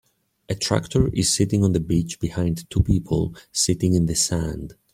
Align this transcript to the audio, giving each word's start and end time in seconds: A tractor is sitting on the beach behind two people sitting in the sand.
A 0.49 0.55
tractor 0.55 1.09
is 1.09 1.31
sitting 1.31 1.63
on 1.63 1.73
the 1.73 1.79
beach 1.79 2.19
behind 2.19 2.67
two 2.71 2.81
people 2.81 3.35
sitting 3.51 3.93
in 3.93 4.07
the 4.07 4.15
sand. 4.15 4.73